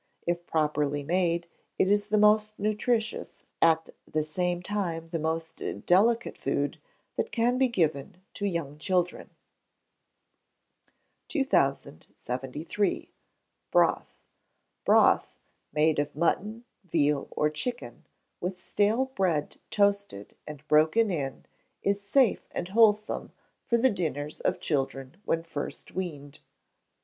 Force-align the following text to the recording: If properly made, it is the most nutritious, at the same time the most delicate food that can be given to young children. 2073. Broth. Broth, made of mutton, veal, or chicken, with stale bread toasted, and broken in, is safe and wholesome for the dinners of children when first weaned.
If 0.25 0.47
properly 0.47 1.03
made, 1.03 1.47
it 1.77 1.91
is 1.91 2.07
the 2.07 2.17
most 2.17 2.57
nutritious, 2.57 3.43
at 3.61 3.89
the 4.07 4.23
same 4.23 4.63
time 4.63 5.05
the 5.05 5.19
most 5.19 5.61
delicate 5.85 6.39
food 6.39 6.81
that 7.17 7.31
can 7.31 7.59
be 7.59 7.67
given 7.67 8.17
to 8.33 8.47
young 8.47 8.79
children. 8.79 9.29
2073. 11.27 13.13
Broth. 13.69 14.17
Broth, 14.85 15.35
made 15.71 15.99
of 15.99 16.15
mutton, 16.15 16.65
veal, 16.83 17.27
or 17.29 17.51
chicken, 17.51 18.03
with 18.39 18.59
stale 18.59 19.05
bread 19.05 19.57
toasted, 19.69 20.35
and 20.47 20.67
broken 20.67 21.11
in, 21.11 21.45
is 21.83 22.01
safe 22.01 22.47
and 22.49 22.69
wholesome 22.69 23.33
for 23.67 23.77
the 23.77 23.91
dinners 23.91 24.39
of 24.41 24.59
children 24.59 25.17
when 25.25 25.43
first 25.43 25.91
weaned. 25.93 26.39